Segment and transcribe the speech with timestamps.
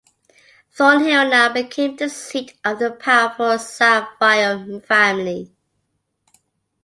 [0.71, 5.51] Thornhill now became the seat of the powerful Savile family.